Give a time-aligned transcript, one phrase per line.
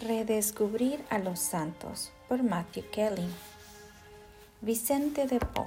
[0.00, 3.28] Redescubrir a los santos por Matthew Kelly.
[4.60, 5.66] Vicente de Paul.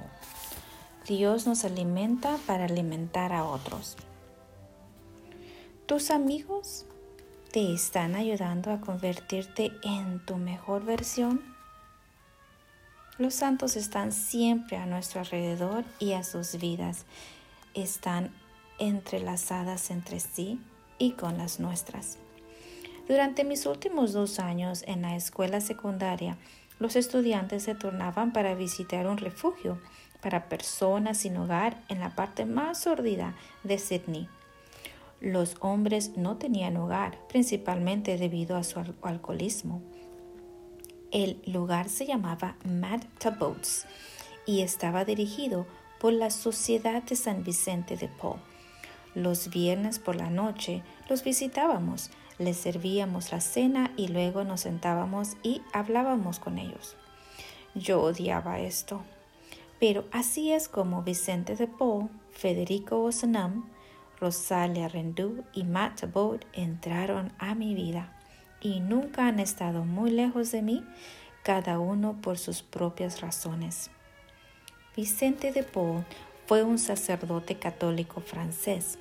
[1.06, 3.94] Dios nos alimenta para alimentar a otros.
[5.84, 6.86] Tus amigos
[7.52, 11.42] te están ayudando a convertirte en tu mejor versión.
[13.18, 17.04] Los santos están siempre a nuestro alrededor y a sus vidas
[17.74, 18.32] están
[18.78, 20.58] entrelazadas entre sí
[20.98, 22.16] y con las nuestras.
[23.08, 26.36] Durante mis últimos dos años en la escuela secundaria,
[26.78, 29.78] los estudiantes se turnaban para visitar un refugio
[30.22, 34.28] para personas sin hogar en la parte más sordida de Sydney.
[35.20, 39.82] Los hombres no tenían hogar, principalmente debido a su alcoholismo.
[41.10, 43.86] El lugar se llamaba Mad Taboats
[44.46, 45.66] y estaba dirigido
[46.00, 48.40] por la Sociedad de San Vicente de Paul.
[49.14, 55.36] Los viernes por la noche los visitábamos les servíamos la cena y luego nos sentábamos
[55.42, 56.96] y hablábamos con ellos.
[57.74, 59.02] Yo odiaba esto.
[59.78, 63.64] Pero así es como Vicente de Paul, Federico Ozanam,
[64.20, 68.16] Rosalia Rendú y Matt Bode entraron a mi vida
[68.60, 70.84] y nunca han estado muy lejos de mí,
[71.42, 73.90] cada uno por sus propias razones.
[74.94, 76.04] Vicente de Paul
[76.46, 78.98] fue un sacerdote católico francés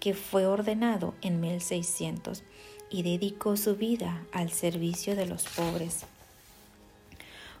[0.00, 2.42] que fue ordenado en 1600
[2.90, 6.06] y dedicó su vida al servicio de los pobres.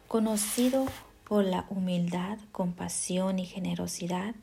[0.08, 0.86] Conocido
[1.24, 4.34] por la humildad, compasión y generosidad,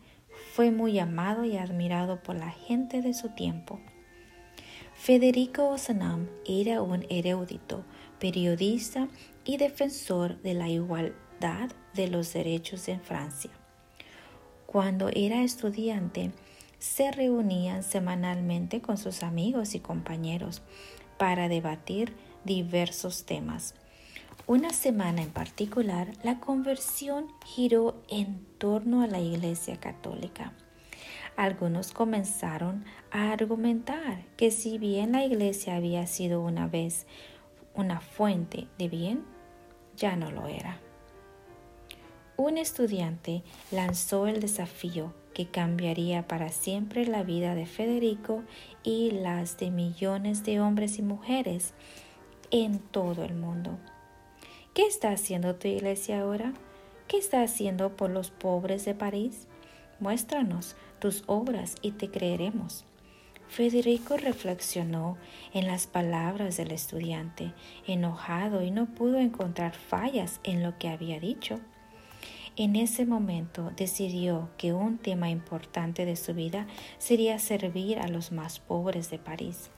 [0.54, 3.80] fue muy amado y admirado por la gente de su tiempo.
[4.96, 7.84] Federico Ozanam era un erudito,
[8.20, 9.08] periodista
[9.46, 13.52] y defensor de la igualdad de los derechos en Francia.
[14.66, 16.32] Cuando era estudiante,
[16.80, 20.62] se reunían semanalmente con sus amigos y compañeros
[21.18, 23.74] para debatir diversos temas.
[24.46, 30.54] Una semana en particular, la conversión giró en torno a la Iglesia Católica.
[31.36, 37.06] Algunos comenzaron a argumentar que si bien la Iglesia había sido una vez
[37.76, 39.26] una fuente de bien,
[39.96, 40.80] ya no lo era.
[42.38, 48.42] Un estudiante lanzó el desafío que cambiaría para siempre la vida de Federico
[48.82, 51.76] y las de millones de hombres y mujeres
[52.50, 53.78] en todo el mundo.
[54.74, 56.54] ¿Qué está haciendo tu iglesia ahora?
[57.08, 59.48] ¿Qué está haciendo por los pobres de París?
[60.00, 62.86] Muéstranos tus obras y te creeremos.
[63.48, 65.18] Federico reflexionó
[65.54, 67.54] en las palabras del estudiante,
[67.86, 71.60] enojado y no pudo encontrar fallas en lo que había dicho.
[72.60, 76.66] En ese momento decidió que un tema importante de su vida
[76.98, 79.70] sería servir a los más pobres de París,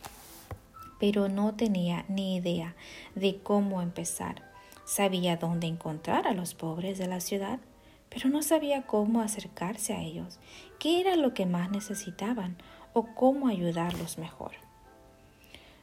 [0.98, 2.78] pero no tenía ni idea
[3.16, 4.50] de cómo empezar.
[4.86, 7.60] Sabía dónde encontrar a los pobres de la ciudad,
[8.08, 10.40] pero no sabía cómo acercarse a ellos,
[10.80, 12.56] qué era lo que más necesitaban
[12.94, 14.52] o cómo ayudarlos mejor.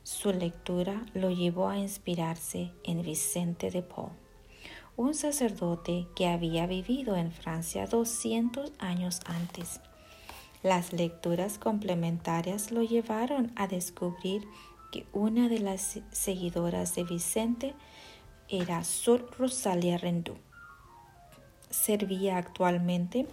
[0.02, 4.12] Su lectura lo llevó a inspirarse en Vicente de Paul
[4.96, 9.80] un sacerdote que había vivido en Francia 200 años antes.
[10.62, 14.48] Las lecturas complementarias lo llevaron a descubrir
[14.90, 17.74] que una de las seguidoras de Vicente
[18.48, 20.36] era Sor Rosalia Rendú.
[21.68, 23.26] Servía actualmente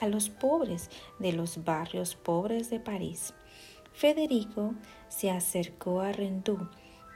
[0.00, 3.34] a los pobres de los barrios pobres de París.
[3.92, 4.74] Federico
[5.08, 6.68] se acercó a Rendú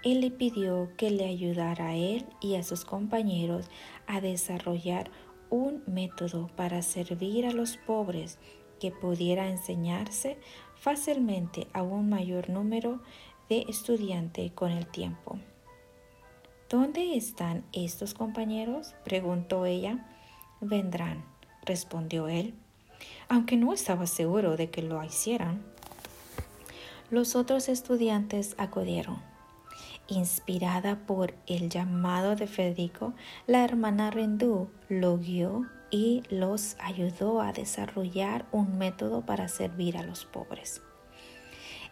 [0.05, 3.69] él le pidió que le ayudara a él y a sus compañeros
[4.07, 5.11] a desarrollar
[5.51, 8.39] un método para servir a los pobres
[8.81, 10.39] que pudiera enseñarse
[10.77, 13.01] fácilmente a un mayor número
[13.49, 15.39] de estudiantes con el tiempo.
[16.69, 18.95] ¿Dónde están estos compañeros?
[19.05, 20.07] preguntó ella.
[20.61, 21.25] Vendrán,
[21.65, 22.55] respondió él,
[23.29, 25.63] aunque no estaba seguro de que lo hicieran.
[27.11, 29.28] Los otros estudiantes acudieron.
[30.09, 33.12] Inspirada por el llamado de Federico,
[33.47, 40.03] la hermana Rendú lo guió y los ayudó a desarrollar un método para servir a
[40.03, 40.81] los pobres.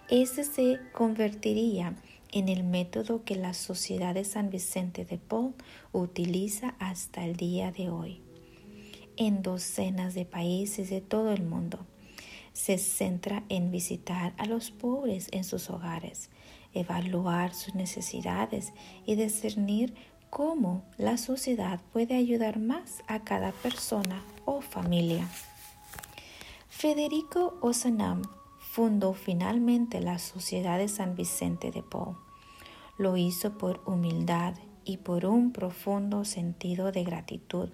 [0.09, 1.95] Ese se convertiría
[2.33, 5.55] en el método que la Sociedad de San Vicente de Paul
[5.93, 8.23] utiliza hasta el día de hoy.
[9.19, 11.87] En docenas de países de todo el mundo,
[12.53, 16.31] se centra en visitar a los pobres en sus hogares,
[16.81, 18.73] evaluar sus necesidades
[19.05, 19.95] y discernir
[20.31, 25.29] cómo la sociedad puede ayudar más a cada persona o familia.
[26.69, 28.23] Federico Ozanam
[28.59, 32.17] fundó finalmente la Sociedad de San Vicente de Paul.
[32.99, 37.71] Lo hizo por humildad y por un profundo sentido de gratitud,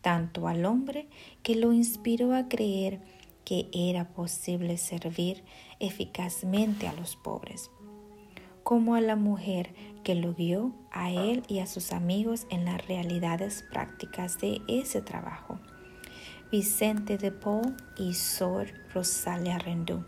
[0.00, 1.08] tanto al hombre
[1.42, 3.00] que lo inspiró a creer
[3.44, 5.44] que era posible servir
[5.80, 7.70] eficazmente a los pobres,
[8.66, 9.72] como a la mujer
[10.02, 15.00] que lo guió a él y a sus amigos en las realidades prácticas de ese
[15.02, 15.60] trabajo.
[16.50, 20.04] Vicente de Paul y Sor Rosalia Rendú.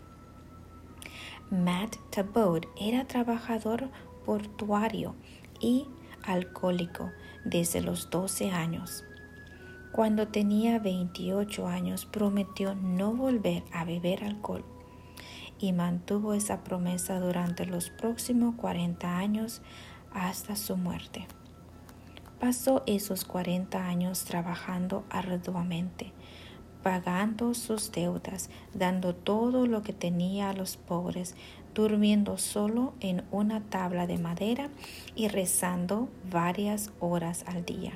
[1.49, 3.87] Matt Tabot era trabajador
[4.25, 5.15] portuario
[5.61, 5.85] y
[6.23, 7.11] alcohólico
[7.45, 9.05] desde los 12 años.
[9.93, 14.65] Cuando tenía 28 años prometió no volver a beber alcohol
[15.59, 19.61] y mantuvo esa promesa durante los próximos 40 años
[20.13, 21.27] hasta su muerte.
[22.39, 26.13] Pasó esos 40 años trabajando arduamente,
[26.83, 31.35] pagando sus deudas, dando todo lo que tenía a los pobres,
[31.75, 34.69] durmiendo solo en una tabla de madera
[35.15, 37.93] y rezando varias horas al día.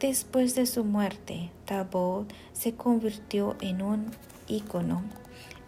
[0.00, 4.10] Después de su muerte, Talbot se convirtió en un
[4.48, 5.02] ícono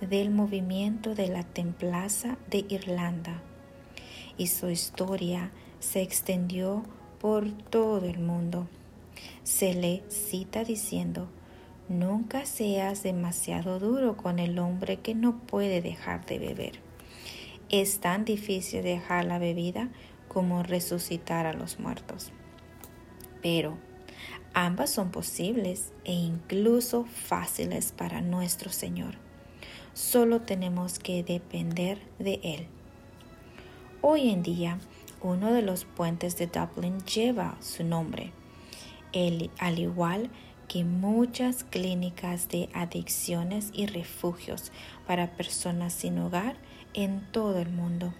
[0.01, 3.43] del movimiento de la Templaza de Irlanda
[4.37, 6.85] y su historia se extendió
[7.21, 8.69] por todo el mundo.
[9.43, 11.29] Se le cita diciendo,
[11.89, 16.81] Nunca seas demasiado duro con el hombre que no puede dejar de beber.
[17.71, 19.89] Es tan difícil dejar la bebida
[20.29, 22.31] como resucitar a los muertos.
[23.41, 23.79] Pero
[24.55, 29.15] ambas son posibles e incluso fáciles para nuestro Señor.
[29.95, 32.67] Solo tenemos que depender de Él.
[34.01, 34.79] Hoy en día,
[35.21, 38.33] uno de los puentes de Dublin lleva su nombre.
[39.59, 40.31] Al igual
[40.69, 44.71] que muchas clínicas de adicciones y refugios
[45.07, 46.57] para personas sin hogar
[46.95, 48.15] en todo el mundo,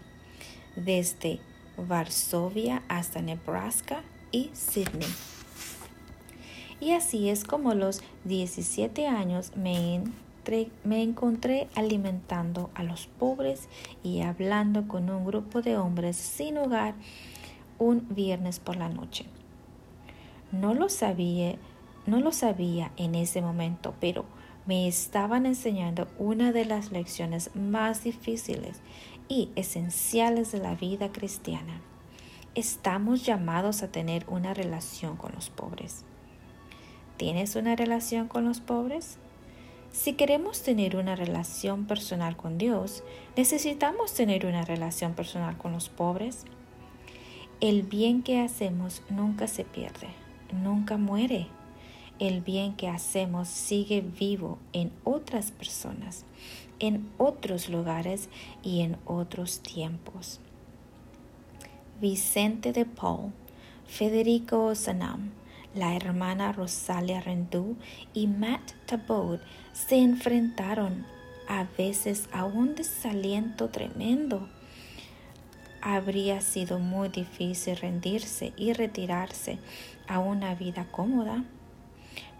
[0.75, 1.41] desde
[1.77, 4.03] Varsovia hasta Nebraska
[4.33, 5.38] y Sydney.
[6.81, 10.03] Y así es como los 17 años me,
[10.85, 13.69] me encontré alimentando a los pobres
[14.03, 16.95] y hablando con un grupo de hombres sin hogar
[17.79, 19.27] un viernes por la noche.
[20.53, 21.57] No lo sabía
[22.09, 24.25] no lo sabía en ese momento, pero
[24.65, 28.81] me estaban enseñando una de las lecciones más difíciles
[29.29, 31.83] y esenciales de la vida cristiana.
[32.55, 36.07] Estamos llamados a tener una relación con los pobres.
[37.19, 39.19] ¿Tienes una relación con los pobres?
[39.93, 43.03] Si queremos tener una relación personal con Dios,
[43.37, 46.45] necesitamos tener una relación personal con los pobres.
[47.61, 50.09] El bien que hacemos nunca se pierde,
[50.53, 51.49] nunca muere
[52.19, 56.25] el bien que hacemos sigue vivo en otras personas,
[56.81, 58.29] en otros lugares
[58.63, 60.41] y en otros tiempos.
[62.01, 63.33] Vicente de Paul,
[63.87, 65.31] Federico Osanam,
[65.75, 67.77] la hermana Rosalia Rendú
[68.15, 69.41] y Matt Tabot
[69.73, 71.07] se enfrentaron
[71.49, 74.49] a veces a un desaliento tremendo.
[75.81, 79.59] Habría sido muy difícil rendirse y retirarse
[80.09, 81.45] a una vida cómoda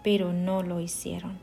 [0.03, 1.37] pero no lo hicieron.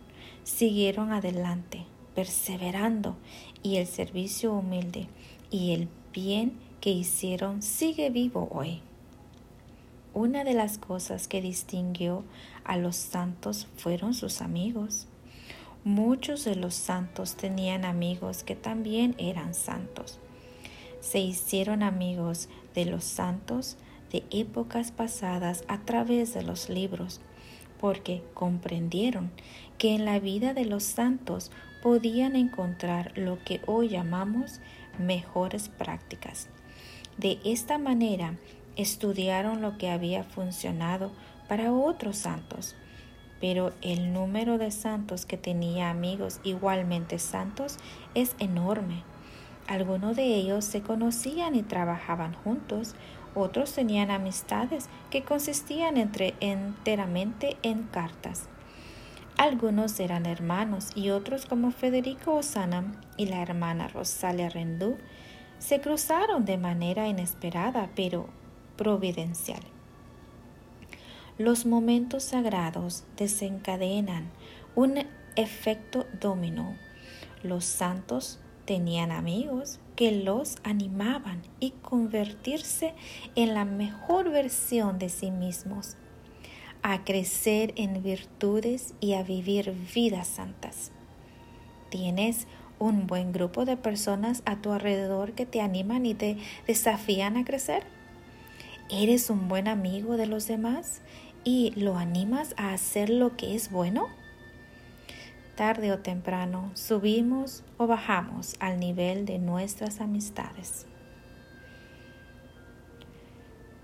[0.44, 1.84] Siguieron adelante,
[2.14, 3.16] perseverando,
[3.62, 5.08] y el servicio humilde
[5.50, 8.80] y el bien que hicieron sigue vivo hoy.
[10.16, 12.24] Una de las cosas que distinguió
[12.64, 15.08] a los santos fueron sus amigos.
[15.84, 20.18] Muchos de los santos tenían amigos que también eran santos.
[21.00, 23.76] Se hicieron amigos de los santos
[24.10, 27.20] de épocas pasadas a través de los libros
[27.78, 29.30] porque comprendieron
[29.76, 31.50] que en la vida de los santos
[31.82, 34.60] podían encontrar lo que hoy llamamos
[34.98, 36.48] mejores prácticas.
[37.18, 38.38] De esta manera
[38.76, 41.10] estudiaron lo que había funcionado
[41.48, 42.74] para otros santos,
[43.40, 47.78] pero el número de santos que tenía amigos igualmente santos
[48.14, 49.02] es enorme.
[49.66, 52.94] Algunos de ellos se conocían y trabajaban juntos,
[53.34, 58.48] otros tenían amistades que consistían enteramente en cartas.
[59.36, 64.96] Algunos eran hermanos y otros como Federico Osanam y la hermana Rosalia Rendú
[65.58, 68.30] se cruzaron de manera inesperada pero
[68.76, 69.60] providencial.
[71.38, 74.30] Los momentos sagrados desencadenan
[74.74, 75.04] un
[75.36, 76.76] efecto dominó.
[77.42, 82.94] Los santos tenían amigos que los animaban y convertirse
[83.34, 85.96] en la mejor versión de sí mismos,
[86.82, 90.92] a crecer en virtudes y a vivir vidas santas.
[91.90, 92.46] ¿Tienes
[92.78, 97.44] un buen grupo de personas a tu alrededor que te animan y te desafían a
[97.44, 97.84] crecer?
[98.88, 101.00] ¿Eres un buen amigo de los demás
[101.42, 104.06] y lo animas a hacer lo que es bueno?
[105.56, 110.86] Tarde o temprano subimos o bajamos al nivel de nuestras amistades.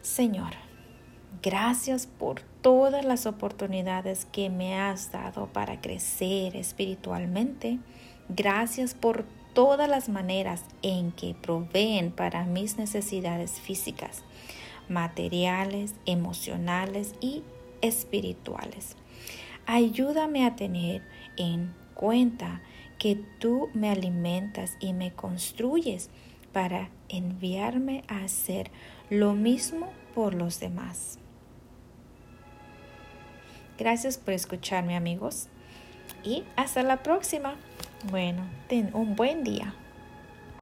[0.02, 0.52] Señor,
[1.42, 7.80] gracias por todas las oportunidades que me has dado para crecer espiritualmente.
[8.28, 14.22] Gracias por todas las maneras en que proveen para mis necesidades físicas,
[14.88, 17.42] materiales, emocionales y
[17.80, 18.96] espirituales.
[19.66, 21.02] Ayúdame a tener
[21.36, 22.62] en cuenta
[22.98, 26.10] que tú me alimentas y me construyes
[26.52, 28.70] para enviarme a hacer
[29.10, 31.18] lo mismo por los demás.
[33.78, 35.48] Gracias por escucharme amigos
[36.22, 37.56] y hasta la próxima.
[38.10, 39.74] Bueno, ten un buen día.